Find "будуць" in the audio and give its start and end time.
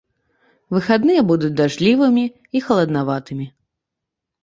1.33-1.53